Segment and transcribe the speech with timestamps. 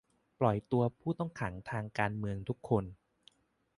[0.39, 2.83] ปล่อยตัวผู้ต้องขังทางการเมืองทุกคน